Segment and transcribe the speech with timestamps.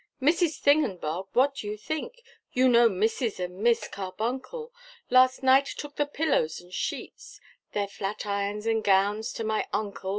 [0.19, 4.73] Mrs Thingembob, what do you think, You know Mrs and Miss Carbuncle,
[5.11, 7.39] Last night took the pillows and sheets,
[7.73, 10.09] Their flat irons and gowns to my uncle.